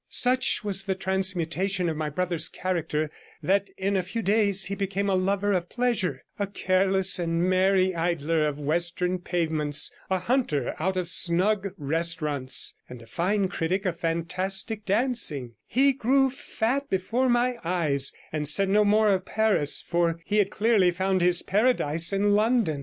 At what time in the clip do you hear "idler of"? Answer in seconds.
7.93-8.57